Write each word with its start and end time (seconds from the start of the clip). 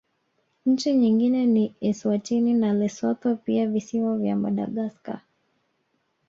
Nchi 0.65 0.93
nyingine 0.93 1.45
ni 1.45 1.75
Eswatini 1.81 2.53
na 2.53 2.73
Lesotho 2.73 3.35
pia 3.35 3.67
Visiwa 3.67 4.17
vya 4.17 4.35
Madagaskar 4.35 5.21